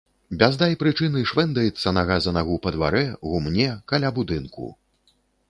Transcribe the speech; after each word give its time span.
Без 0.43 0.55
дай 0.61 0.71
прычыны 0.83 1.21
швэндаецца 1.31 1.93
нага 1.97 2.17
за 2.27 2.33
нагу 2.39 2.57
па 2.65 2.73
дварэ, 2.77 3.05
гумне, 3.29 3.69
каля 3.93 4.09
будынку. 4.19 4.65